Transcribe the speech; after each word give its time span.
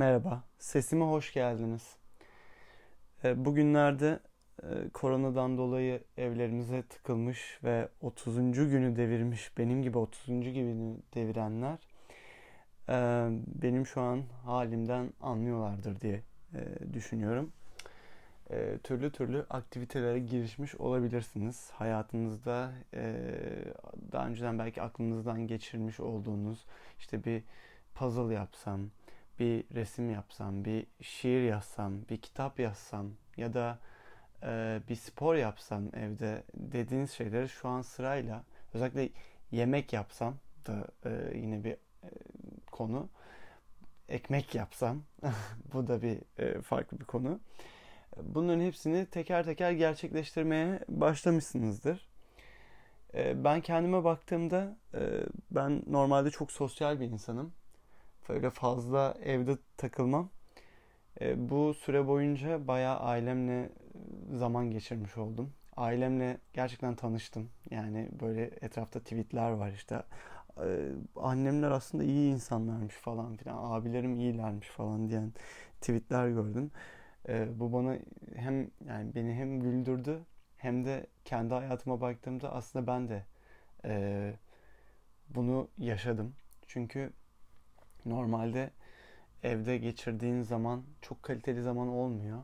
Merhaba, 0.00 0.44
sesime 0.58 1.04
hoş 1.04 1.32
geldiniz. 1.32 1.96
E, 3.24 3.44
bugünlerde 3.44 4.20
e, 4.62 4.88
koronadan 4.92 5.58
dolayı 5.58 6.04
evlerimize 6.16 6.82
tıkılmış 6.82 7.58
ve 7.64 7.88
30. 8.00 8.36
günü 8.52 8.96
devirmiş, 8.96 9.58
benim 9.58 9.82
gibi 9.82 9.98
30. 9.98 10.26
günü 10.26 10.96
devirenler 11.14 11.78
e, 12.88 12.94
benim 13.62 13.86
şu 13.86 14.00
an 14.00 14.22
halimden 14.44 15.12
anlıyorlardır 15.20 16.00
diye 16.00 16.22
düşünüyorum. 16.92 17.52
Türlü 18.84 19.12
türlü 19.12 19.46
aktivitelere 19.50 20.18
girişmiş 20.18 20.74
olabilirsiniz. 20.74 21.70
Hayatınızda 21.70 22.72
daha 24.12 24.26
önceden 24.26 24.58
belki 24.58 24.82
aklınızdan 24.82 25.46
geçirmiş 25.46 26.00
olduğunuz 26.00 26.66
işte 26.98 27.24
bir 27.24 27.42
puzzle 27.94 28.34
yapsam, 28.34 28.80
bir 29.40 29.64
resim 29.74 30.10
yapsam, 30.10 30.64
bir 30.64 30.86
şiir 31.02 31.42
yazsam, 31.42 32.08
bir 32.08 32.16
kitap 32.16 32.60
yazsam 32.60 33.10
ya 33.36 33.54
da 33.54 33.78
e, 34.42 34.80
bir 34.88 34.96
spor 34.96 35.34
yapsam 35.34 35.94
evde 35.94 36.42
dediğiniz 36.54 37.10
şeyleri 37.10 37.48
şu 37.48 37.68
an 37.68 37.82
sırayla 37.82 38.44
özellikle 38.74 39.08
yemek 39.50 39.92
yapsam 39.92 40.34
da 40.66 40.86
e, 41.04 41.38
yine 41.38 41.64
bir 41.64 41.72
e, 41.72 42.10
konu 42.70 43.08
ekmek 44.08 44.54
yapsam 44.54 45.02
bu 45.72 45.86
da 45.86 46.02
bir 46.02 46.18
e, 46.38 46.62
farklı 46.62 47.00
bir 47.00 47.04
konu. 47.04 47.40
Bunların 48.22 48.60
hepsini 48.60 49.06
teker 49.06 49.44
teker 49.44 49.72
gerçekleştirmeye 49.72 50.80
başlamışsınızdır. 50.88 52.08
E, 53.14 53.44
ben 53.44 53.60
kendime 53.60 54.04
baktığımda 54.04 54.76
e, 54.94 55.00
ben 55.50 55.82
normalde 55.86 56.30
çok 56.30 56.52
sosyal 56.52 57.00
bir 57.00 57.06
insanım 57.06 57.52
öyle 58.28 58.50
fazla 58.50 59.14
evde 59.24 59.56
takılmam. 59.76 60.30
E, 61.20 61.50
bu 61.50 61.74
süre 61.74 62.06
boyunca 62.06 62.68
bayağı 62.68 62.98
ailemle 62.98 63.70
zaman 64.32 64.70
geçirmiş 64.70 65.16
oldum. 65.16 65.52
Ailemle 65.76 66.38
gerçekten 66.52 66.94
tanıştım. 66.96 67.50
Yani 67.70 68.08
böyle 68.20 68.44
etrafta 68.44 69.00
tweetler 69.00 69.50
var 69.50 69.72
işte. 69.72 70.02
E, 70.64 70.88
annemler 71.16 71.70
aslında 71.70 72.04
iyi 72.04 72.32
insanlarmış 72.32 72.94
falan 72.94 73.36
filan. 73.36 73.72
Abilerim 73.72 74.16
iyilermiş 74.16 74.68
falan 74.68 75.08
diyen 75.08 75.32
tweetler 75.80 76.28
gördüm. 76.28 76.70
E, 77.28 77.60
bu 77.60 77.72
bana 77.72 77.96
hem 78.36 78.70
yani 78.88 79.14
beni 79.14 79.34
hem 79.34 79.60
güldürdü 79.60 80.20
hem 80.56 80.84
de 80.84 81.06
kendi 81.24 81.54
hayatıma 81.54 82.00
baktığımda 82.00 82.52
aslında 82.52 82.86
ben 82.86 83.08
de 83.08 83.24
e, 83.84 84.34
bunu 85.28 85.68
yaşadım. 85.78 86.34
Çünkü 86.66 87.12
Normalde 88.06 88.70
evde 89.42 89.78
geçirdiğin 89.78 90.42
zaman 90.42 90.82
çok 91.02 91.22
kaliteli 91.22 91.62
zaman 91.62 91.88
olmuyor. 91.88 92.42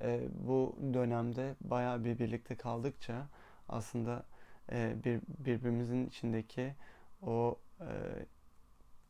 E, 0.00 0.20
bu 0.48 0.76
dönemde 0.94 1.54
bayağı 1.60 2.04
bir 2.04 2.18
birlikte 2.18 2.54
kaldıkça 2.54 3.26
aslında 3.68 4.24
e, 4.72 4.94
bir 5.04 5.20
birbirimizin 5.38 6.06
içindeki 6.06 6.74
o 7.22 7.58
e, 7.80 7.90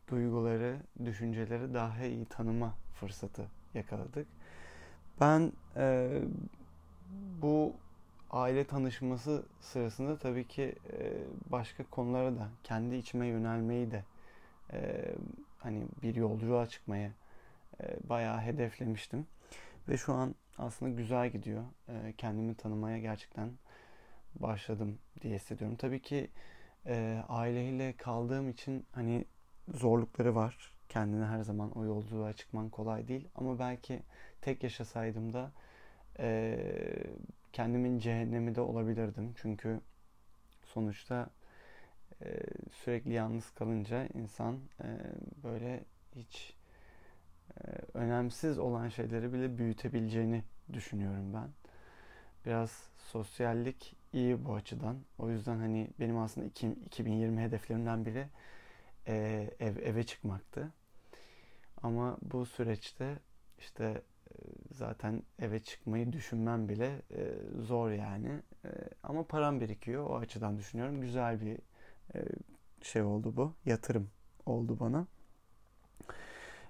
duyguları, 0.09 0.77
düşünceleri 1.05 1.75
daha 1.75 2.05
iyi 2.05 2.25
tanıma 2.25 2.75
fırsatı 2.95 3.47
yakaladık. 3.75 4.27
Ben 5.21 5.53
e, 5.77 6.21
bu 7.43 7.77
aile 8.31 8.65
tanışması 8.65 9.45
sırasında 9.61 10.19
tabii 10.19 10.49
ki 10.49 10.75
e, 10.93 11.13
başka 11.51 11.85
konulara 11.85 12.37
da 12.37 12.49
kendi 12.65 12.97
içime 12.97 13.27
yönelmeyi 13.27 13.91
de 13.91 14.05
e, 14.73 15.05
hani 15.65 15.85
bir 16.03 16.15
yolculuğa 16.15 16.67
çıkmaya 16.67 17.11
e, 17.83 18.09
bayağı 18.09 18.41
hedeflemiştim. 18.41 19.27
Ve 19.89 19.97
şu 19.97 20.13
an 20.13 20.35
aslında 20.59 20.93
güzel 20.93 21.31
gidiyor. 21.31 21.65
E, 21.89 22.15
kendimi 22.19 22.55
tanımaya 22.55 22.99
gerçekten 22.99 23.51
başladım 24.35 24.99
diye 25.23 25.35
hissediyorum. 25.35 25.77
Tabii 25.77 26.03
ki 26.03 26.31
e, 26.87 27.23
aileyle 27.29 27.93
kaldığım 27.97 28.49
için 28.49 28.87
hani 28.93 29.25
zorlukları 29.75 30.35
var. 30.35 30.75
Kendine 30.89 31.25
her 31.25 31.43
zaman 31.43 31.71
o 31.79 31.85
yolculuğa 31.85 32.33
çıkman 32.33 32.69
kolay 32.69 33.09
değil. 33.09 33.29
Ama 33.35 33.59
belki 33.59 34.03
tek 34.41 34.63
yaşasaydım 34.63 35.33
da 35.33 35.53
e, 36.19 36.59
kendimin 37.53 37.99
cehennemi 37.99 38.55
de 38.55 38.61
olabilirdim. 38.61 39.35
Çünkü 39.37 39.81
sonuçta 40.65 41.31
sürekli 42.73 43.13
yalnız 43.13 43.51
kalınca 43.51 44.09
insan 44.15 44.59
e, 44.81 44.89
böyle 45.45 45.85
hiç 46.17 46.55
e, 47.61 47.71
önemsiz 47.95 48.59
olan 48.59 48.89
şeyleri 48.89 49.33
bile 49.33 49.59
büyütebileceğini 49.59 50.45
düşünüyorum 50.73 51.35
ben. 51.35 51.49
Biraz 52.47 52.89
sosyallik 52.99 53.97
iyi 54.13 54.45
bu 54.45 54.55
açıdan. 54.55 54.97
O 55.19 55.31
yüzden 55.31 55.59
hani 55.59 55.91
benim 56.01 56.19
aslında 56.19 56.47
2020 56.87 57.43
hedeflerimden 57.43 58.07
biri 58.07 58.27
e, 59.09 59.51
ev 59.61 59.77
eve 59.77 60.05
çıkmaktı. 60.05 60.73
Ama 61.83 62.19
bu 62.23 62.47
süreçte 62.47 63.19
işte 63.59 64.03
zaten 64.73 65.23
eve 65.39 65.63
çıkmayı 65.63 66.13
düşünmem 66.13 66.69
bile 66.69 67.03
e, 67.11 67.35
zor 67.63 67.91
yani. 67.91 68.29
E, 68.65 68.69
ama 69.03 69.27
param 69.27 69.61
birikiyor. 69.61 70.07
O 70.11 70.17
açıdan 70.17 70.59
düşünüyorum. 70.59 71.01
Güzel 71.01 71.41
bir 71.41 71.59
şey 72.83 73.03
oldu 73.03 73.37
bu. 73.37 73.55
Yatırım 73.67 74.11
oldu 74.47 74.81
bana. 74.81 75.07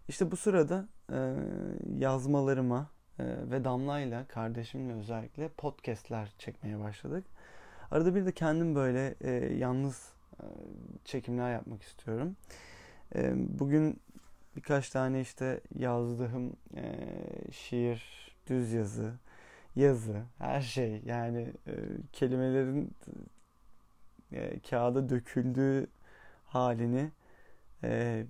İşte 0.08 0.30
bu 0.30 0.36
sırada 0.36 0.88
e, 1.12 1.34
yazmalarıma 1.98 2.90
e, 3.18 3.24
ve 3.50 3.64
Damla'yla 3.64 4.26
kardeşimle 4.26 4.94
özellikle 4.94 5.48
podcastler 5.48 6.34
çekmeye 6.38 6.80
başladık. 6.80 7.26
Arada 7.90 8.14
bir 8.14 8.26
de 8.26 8.32
kendim 8.32 8.74
böyle 8.74 9.14
yalnız 9.54 10.12
çekimler 11.04 11.52
yapmak 11.52 11.82
istiyorum. 11.82 12.36
bugün 13.34 14.00
birkaç 14.56 14.90
tane 14.90 15.20
işte 15.20 15.60
yazdığım 15.74 16.56
şiir, 17.52 18.02
düz 18.46 18.72
yazı, 18.72 19.12
yazı, 19.76 20.22
her 20.38 20.60
şey 20.60 21.02
yani 21.04 21.52
kelimelerin 22.12 22.94
e, 24.34 24.60
kağıda 24.60 25.08
döküldüğü 25.08 25.86
halini 26.46 27.10
e, 27.84 28.24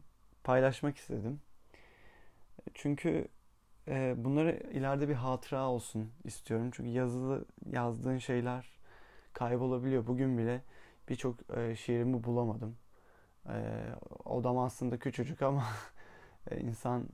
paylaşmak 0.44 0.96
istedim. 0.96 1.40
Çünkü 2.74 3.28
e, 3.88 4.14
bunları 4.16 4.50
ileride 4.72 5.08
bir 5.08 5.14
hatıra 5.14 5.68
olsun 5.68 6.12
istiyorum. 6.24 6.70
Çünkü 6.72 6.90
yazılı 6.90 7.44
yazdığın 7.72 8.18
şeyler 8.18 8.66
kaybolabiliyor. 9.32 10.06
Bugün 10.06 10.38
bile 10.38 10.62
birçok 11.08 11.56
e, 11.56 11.76
şiirimi 11.76 12.24
bulamadım. 12.24 12.76
E, 13.48 13.54
odam 14.24 14.58
aslında 14.58 14.98
küçücük 14.98 15.42
ama 15.42 15.64
e, 16.50 16.60
insan 16.60 17.08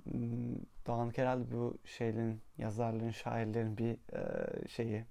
dağınık 0.86 1.18
herhalde 1.18 1.52
bu 1.52 1.78
şeylerin, 1.84 2.40
yazarların, 2.58 3.10
şairlerin 3.10 3.78
bir 3.78 3.98
e, 4.16 4.68
şeyi 4.68 5.04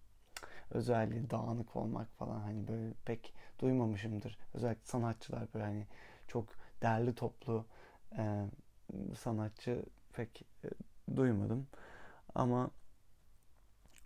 özelliği 0.72 1.30
dağınık 1.30 1.76
olmak 1.76 2.12
falan 2.18 2.40
hani 2.40 2.68
böyle 2.68 2.94
pek 3.06 3.34
duymamışımdır. 3.60 4.38
Özellikle 4.54 4.86
sanatçılar 4.86 5.48
böyle 5.54 5.66
hani 5.66 5.88
çok 6.28 6.46
derli 6.82 7.16
toplu 7.16 7.66
e, 8.18 8.46
sanatçı 9.18 9.84
pek 10.14 10.46
e, 10.64 10.68
duymadım. 11.16 11.68
Ama 12.36 12.70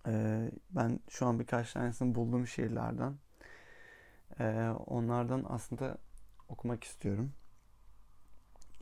e, 0.07 0.51
ben 0.69 0.99
şu 1.09 1.25
an 1.25 1.39
birkaç 1.39 1.73
tanesini 1.73 2.15
bulduğum 2.15 2.47
şiirlerden 2.47 3.15
e, 4.39 4.69
onlardan 4.87 5.45
aslında 5.49 5.97
okumak 6.49 6.83
istiyorum. 6.83 7.33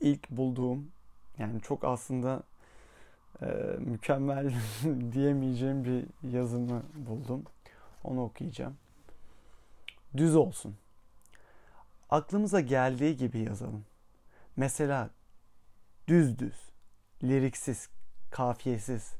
İlk 0.02 0.30
bulduğum 0.30 0.91
yani 1.38 1.62
çok 1.62 1.84
aslında 1.84 2.44
e, 3.41 3.46
mükemmel 3.79 4.53
diyemeyeceğim 5.11 5.84
bir 5.84 6.06
yazımı 6.32 6.84
buldum. 6.96 7.44
Onu 8.03 8.24
okuyacağım. 8.24 8.78
Düz 10.18 10.36
olsun. 10.36 10.78
Aklımıza 12.09 12.59
geldiği 12.59 13.18
gibi 13.18 13.40
yazalım. 13.40 13.86
Mesela 14.56 15.09
düz 16.08 16.40
düz, 16.40 16.72
liriksiz, 17.24 17.90
kafiyesiz, 18.32 19.14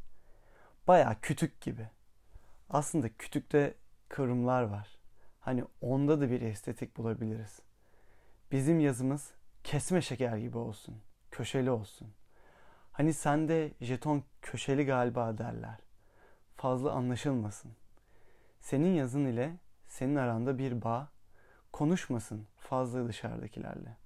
baya 0.88 1.18
kütük 1.22 1.62
gibi. 1.62 1.90
Aslında 2.70 3.10
kütükte 3.10 3.76
kırımlar 4.10 4.64
var. 4.64 4.88
Hani 5.40 5.64
onda 5.82 6.22
da 6.22 6.30
bir 6.30 6.42
estetik 6.42 6.98
bulabiliriz. 6.98 7.60
Bizim 8.52 8.80
yazımız 8.80 9.32
kesme 9.64 10.02
şeker 10.02 10.38
gibi 10.38 10.58
olsun, 10.58 11.02
köşeli 11.32 11.72
olsun. 11.72 12.14
Hani 12.92 13.14
sende 13.14 13.72
jeton 13.82 14.24
köşeli 14.42 14.86
galiba 14.86 15.38
derler. 15.38 15.78
Fazla 16.58 16.92
anlaşılmasın. 16.92 17.72
Senin 18.62 18.94
yazın 18.94 19.26
ile 19.26 19.56
senin 19.88 20.16
aranda 20.16 20.58
bir 20.58 20.82
bağ, 20.82 21.10
konuşmasın 21.72 22.48
fazla 22.58 23.08
dışarıdakilerle. 23.08 23.98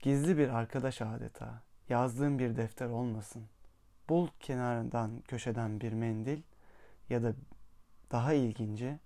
Gizli 0.00 0.38
bir 0.38 0.48
arkadaş 0.48 1.02
adeta, 1.02 1.62
yazdığım 1.88 2.38
bir 2.38 2.56
defter 2.56 2.88
olmasın. 2.88 3.46
Bul 4.08 4.28
kenarından 4.40 5.20
köşeden 5.28 5.80
bir 5.80 5.92
mendil 5.92 6.42
ya 7.10 7.22
da 7.22 7.34
daha 8.10 8.32
ilginci 8.32 8.98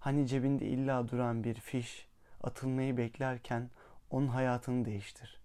hani 0.00 0.26
cebinde 0.26 0.66
illa 0.66 1.08
duran 1.08 1.44
bir 1.44 1.54
fiş 1.54 2.08
atılmayı 2.42 2.96
beklerken 2.96 3.70
onun 4.10 4.28
hayatını 4.28 4.84
değiştir. 4.84 5.40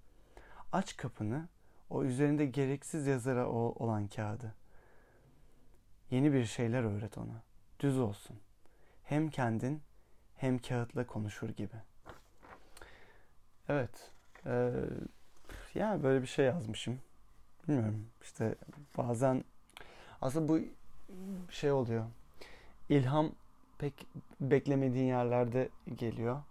Aç 0.72 0.98
kapını 0.98 1.48
o 1.90 2.04
üzerinde 2.04 2.46
gereksiz 2.46 3.08
yazara 3.08 3.50
olan 3.50 4.08
kağıdı. 4.08 4.56
Yeni 6.12 6.34
bir 6.34 6.46
şeyler 6.46 6.84
öğret 6.84 7.18
ona. 7.18 7.53
Düz 7.80 8.00
olsun. 8.00 8.38
Hem 9.04 9.30
kendin 9.30 9.81
hem 10.36 10.58
kağıtla 10.58 11.08
konuşur 11.08 11.50
gibi. 11.50 11.75
Evet. 13.70 14.12
Ee, 14.46 14.72
ya 15.75 16.04
böyle 16.04 16.22
bir 16.22 16.28
şey 16.28 16.46
yazmışım. 16.46 17.00
Bilmiyorum. 17.68 18.06
İşte 18.22 18.56
bazen 18.98 19.44
aslında 20.22 20.48
bu 20.48 20.60
şey 21.50 21.72
oluyor. 21.72 22.06
İlham 22.90 23.31
pek 23.78 24.08
beklemediğin 24.42 25.06
yerlerde 25.06 25.69
geliyor. 25.96 26.42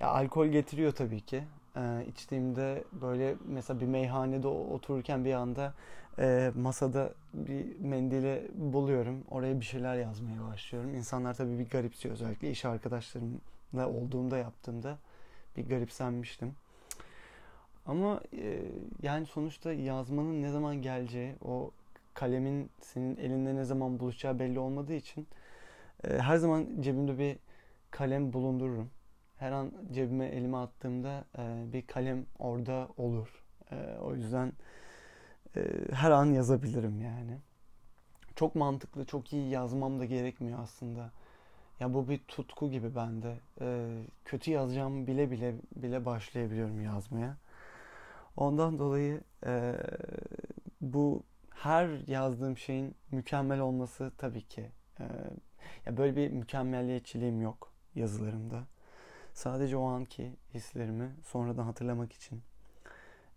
Ya 0.00 0.08
alkol 0.08 0.46
getiriyor 0.46 0.92
tabii 0.92 1.20
ki. 1.20 1.44
Ee, 1.76 2.04
içtiğimde 2.08 2.84
böyle 2.92 3.36
mesela 3.44 3.80
bir 3.80 3.86
meyhanede 3.86 4.48
otururken 4.48 5.24
bir 5.24 5.34
anda 5.34 5.74
e, 6.20 6.52
masada 6.56 7.14
bir 7.34 7.80
mendili 7.80 8.50
buluyorum. 8.54 9.24
Oraya 9.30 9.60
bir 9.60 9.64
şeyler 9.64 9.96
yazmaya 9.96 10.44
başlıyorum. 10.44 10.94
İnsanlar 10.94 11.34
tabii 11.34 11.58
bir 11.58 11.70
garipsiyor 11.70 12.14
özellikle 12.14 12.50
iş 12.50 12.64
arkadaşlarımla 12.64 13.88
olduğumda 13.88 14.38
yaptığımda 14.38 14.98
bir 15.56 15.68
garipsenmiştim. 15.68 16.54
Ama 17.86 18.20
e, 18.32 18.62
yani 19.02 19.26
sonuçta 19.26 19.72
yazmanın 19.72 20.42
ne 20.42 20.50
zaman 20.50 20.82
geleceği, 20.82 21.34
o 21.44 21.70
kalemin 22.14 22.70
senin 22.80 23.16
elinde 23.16 23.54
ne 23.54 23.64
zaman 23.64 24.00
buluşacağı 24.00 24.38
belli 24.38 24.58
olmadığı 24.58 24.94
için 24.94 25.26
e, 26.04 26.18
her 26.18 26.36
zaman 26.36 26.66
cebimde 26.80 27.18
bir 27.18 27.36
kalem 27.90 28.32
bulundururum. 28.32 28.90
Her 29.38 29.52
an 29.52 29.72
cebime 29.92 30.26
elime 30.26 30.56
attığımda 30.56 31.24
e, 31.38 31.72
bir 31.72 31.82
kalem 31.82 32.26
orada 32.38 32.88
olur. 32.96 33.44
E, 33.72 33.76
o 34.00 34.14
yüzden 34.14 34.52
her 35.92 36.10
an 36.10 36.26
yazabilirim 36.26 37.00
yani. 37.00 37.38
Çok 38.36 38.54
mantıklı, 38.54 39.04
çok 39.04 39.32
iyi 39.32 39.50
yazmam 39.50 40.00
da 40.00 40.04
gerekmiyor 40.04 40.58
aslında. 40.62 41.10
Ya 41.80 41.94
bu 41.94 42.08
bir 42.08 42.18
tutku 42.18 42.70
gibi 42.70 42.94
bende. 42.94 43.36
E, 43.60 43.98
kötü 44.24 44.50
yazacağım 44.50 45.06
bile 45.06 45.30
bile 45.30 45.54
bile 45.76 46.04
başlayabiliyorum 46.04 46.82
yazmaya. 46.82 47.36
Ondan 48.36 48.78
dolayı 48.78 49.20
e, 49.46 49.74
bu 50.80 51.22
her 51.50 52.08
yazdığım 52.08 52.56
şeyin 52.56 52.94
mükemmel 53.10 53.60
olması 53.60 54.12
tabii 54.18 54.42
ki. 54.42 54.70
E, 55.00 55.04
ya 55.86 55.96
böyle 55.96 56.16
bir 56.16 56.30
mükemmelliyetçiliğim 56.30 57.42
yok 57.42 57.72
yazılarımda. 57.94 58.64
Sadece 59.34 59.76
o 59.76 59.84
anki 59.84 60.36
hislerimi 60.54 61.16
sonradan 61.24 61.64
hatırlamak 61.64 62.12
için 62.12 62.42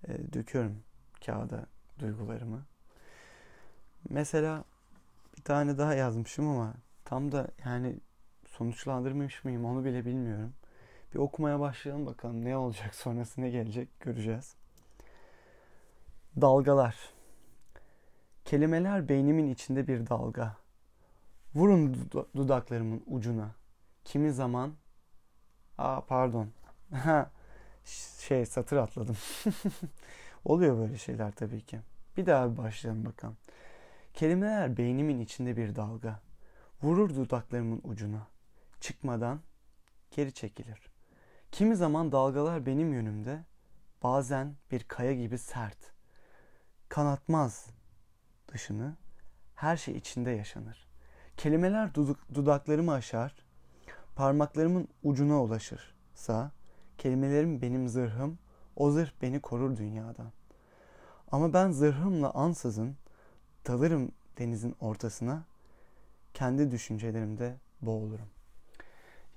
e, 0.08 0.34
döküyorum 0.34 0.84
kağıda 1.26 1.66
duygularımı. 2.04 2.66
Mesela 4.10 4.64
bir 5.38 5.42
tane 5.42 5.78
daha 5.78 5.94
yazmışım 5.94 6.48
ama 6.48 6.74
tam 7.06 7.32
da 7.32 7.48
yani 7.66 8.00
sonuçlandırmış 8.48 9.44
mıyım 9.44 9.66
onu 9.66 9.86
bile 9.86 10.06
bilmiyorum. 10.06 10.54
Bir 11.14 11.20
okumaya 11.20 11.60
başlayalım 11.60 12.06
bakalım 12.06 12.46
ne 12.46 12.58
olacak 12.58 12.96
sonrası 12.96 13.42
ne 13.42 13.50
gelecek 13.50 14.00
göreceğiz. 14.00 14.56
Dalgalar. 16.42 16.96
Kelimeler 18.46 19.10
beynimin 19.10 19.48
içinde 19.48 19.88
bir 19.88 20.10
dalga. 20.10 20.58
Vurun 21.56 22.12
dudaklarımın 22.36 23.04
ucuna. 23.08 23.56
Kimi 24.04 24.32
zaman... 24.32 24.74
Aa 25.78 26.02
pardon. 26.02 26.50
şey 28.20 28.46
satır 28.46 28.78
atladım. 28.78 29.18
Oluyor 30.46 30.78
böyle 30.78 30.98
şeyler 30.98 31.32
tabii 31.32 31.62
ki. 31.62 31.80
Bir 32.18 32.26
daha 32.26 32.52
bir 32.52 32.58
başlayalım 32.58 33.06
bakalım. 33.06 33.38
Kelimeler 34.14 34.78
beynimin 34.78 35.20
içinde 35.20 35.58
bir 35.58 35.76
dalga. 35.76 36.20
Vurur 36.84 37.16
dudaklarımın 37.16 37.82
ucuna. 37.84 38.28
Çıkmadan 38.80 39.42
geri 40.12 40.34
çekilir. 40.34 40.80
Kimi 41.52 41.76
zaman 41.76 42.12
dalgalar 42.12 42.66
benim 42.66 42.94
yönümde, 42.94 43.46
bazen 44.04 44.56
bir 44.72 44.84
kaya 44.84 45.14
gibi 45.14 45.38
sert 45.38 45.94
kanatmaz 46.90 47.68
dışını, 48.48 48.96
her 49.56 49.78
şey 49.78 49.96
içinde 49.96 50.32
yaşanır. 50.32 50.88
Kelimeler 51.38 51.96
dudaklarımı 52.36 52.94
aşar, 52.94 53.36
parmaklarımın 54.16 54.88
ucuna 55.04 55.44
ulaşırsa, 55.44 56.52
kelimelerim 56.98 57.62
benim 57.62 57.88
zırhım, 57.88 58.40
o 58.76 58.92
zırh 58.92 59.12
beni 59.22 59.42
korur 59.42 59.78
dünyadan. 59.78 60.32
Ama 61.32 61.54
ben 61.54 61.72
zırhımla 61.72 62.32
ansızın 62.32 62.96
dalırım 63.68 64.12
denizin 64.38 64.76
ortasına, 64.80 65.44
kendi 66.34 66.72
düşüncelerimde 66.72 67.56
boğulurum. 67.82 68.28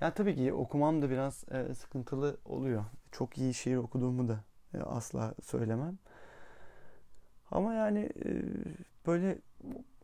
Ya 0.01 0.13
tabii 0.13 0.35
ki 0.35 0.53
okumam 0.53 1.01
da 1.01 1.09
biraz 1.09 1.45
e, 1.51 1.75
sıkıntılı 1.75 2.37
oluyor. 2.45 2.85
Çok 3.11 3.37
iyi 3.37 3.53
şiir 3.53 3.77
okuduğumu 3.77 4.27
da 4.27 4.43
e, 4.73 4.77
asla 4.77 5.33
söylemem. 5.43 5.97
Ama 7.51 7.73
yani 7.73 7.99
e, 8.25 8.43
böyle 9.05 9.37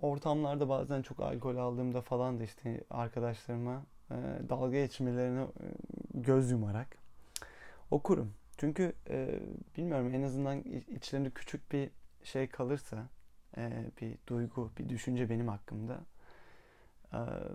ortamlarda 0.01 0.69
bazen 0.69 1.01
çok 1.01 1.19
alkol 1.19 1.55
aldığımda 1.55 2.01
falan 2.01 2.39
da 2.39 2.43
işte 2.43 2.83
arkadaşlarıma 2.89 3.83
e, 4.11 4.15
dalga 4.49 4.71
geçmelerine 4.71 5.41
e, 5.41 5.47
göz 6.13 6.51
yumarak 6.51 6.97
okurum. 7.91 8.33
Çünkü 8.57 8.93
bilmiyorum 9.77 10.13
en 10.13 10.23
azından 10.23 10.61
içlerinde 10.95 11.29
küçük 11.29 11.71
bir 11.71 11.89
şey 12.23 12.47
kalırsa 12.47 13.07
bir 14.01 14.17
duygu, 14.27 14.71
bir 14.77 14.89
düşünce 14.89 15.29
benim 15.29 15.47
hakkımda 15.47 15.99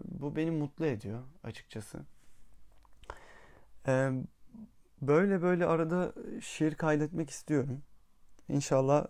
bu 0.05 0.37
beni 0.37 0.51
mutlu 0.51 0.87
ediyor 0.87 1.23
açıkçası. 1.43 2.01
Böyle 5.03 5.43
böyle 5.43 5.67
arada 5.67 6.13
şiir 6.41 6.75
kaydetmek 6.75 7.31
istiyorum. 7.31 7.83
İnşallah 8.49 9.07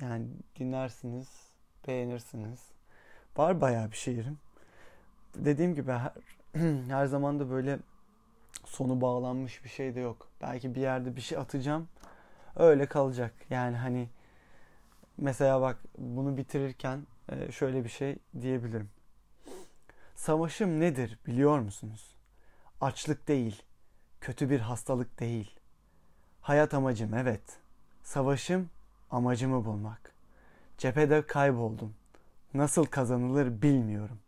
yani 0.00 0.26
dinlersiniz, 0.58 1.28
beğenirsiniz. 1.88 2.60
Var 3.36 3.60
bayağı 3.60 3.90
bir 3.90 3.96
şiirim. 3.96 4.38
Dediğim 5.34 5.74
gibi 5.74 5.92
her, 5.92 6.12
her 6.88 7.06
zaman 7.06 7.40
da 7.40 7.50
böyle 7.50 7.78
sonu 8.68 9.00
bağlanmış 9.00 9.64
bir 9.64 9.68
şey 9.68 9.94
de 9.94 10.00
yok. 10.00 10.28
Belki 10.42 10.74
bir 10.74 10.80
yerde 10.80 11.16
bir 11.16 11.20
şey 11.20 11.38
atacağım. 11.38 11.88
Öyle 12.56 12.86
kalacak. 12.86 13.32
Yani 13.50 13.76
hani 13.76 14.08
mesela 15.18 15.60
bak 15.60 15.78
bunu 15.98 16.36
bitirirken 16.36 17.06
e, 17.28 17.52
şöyle 17.52 17.84
bir 17.84 17.88
şey 17.88 18.16
diyebilirim. 18.40 18.90
Savaşım 20.14 20.80
nedir 20.80 21.18
biliyor 21.26 21.58
musunuz? 21.58 22.16
Açlık 22.80 23.28
değil, 23.28 23.62
kötü 24.20 24.50
bir 24.50 24.60
hastalık 24.60 25.20
değil. 25.20 25.60
Hayat 26.40 26.74
amacım 26.74 27.14
evet. 27.14 27.58
Savaşım 28.02 28.70
Amacımı 29.10 29.64
bulmak. 29.64 30.14
Cephede 30.78 31.26
kayboldum. 31.26 31.94
Nasıl 32.54 32.84
kazanılır 32.84 33.62
bilmiyorum. 33.62 34.18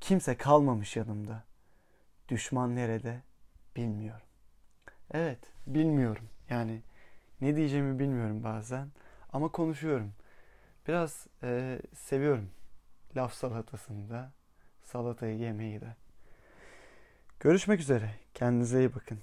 Kimse 0.00 0.36
kalmamış 0.36 0.96
yanımda. 0.96 1.44
Düşman 2.28 2.76
nerede 2.76 3.22
bilmiyorum. 3.76 4.26
Evet, 5.10 5.38
bilmiyorum. 5.66 6.28
Yani 6.50 6.82
ne 7.40 7.56
diyeceğimi 7.56 7.98
bilmiyorum 7.98 8.44
bazen 8.44 8.88
ama 9.32 9.48
konuşuyorum. 9.48 10.12
Biraz 10.88 11.26
e, 11.42 11.78
seviyorum 11.94 12.50
laf 13.16 13.34
salatasını 13.34 14.10
da, 14.10 14.32
salatayı 14.82 15.38
yemeyi 15.38 15.80
de. 15.80 15.96
Görüşmek 17.40 17.80
üzere. 17.80 18.14
Kendinize 18.34 18.78
iyi 18.78 18.94
bakın. 18.94 19.18